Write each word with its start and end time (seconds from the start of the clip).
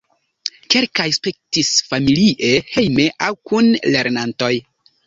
Kelkaj 0.75 1.05
spektis 1.17 1.69
familie 1.91 2.51
hejme 2.73 3.09
aŭ 3.29 3.33
kun 3.53 3.73
lernantoj. 3.97 4.53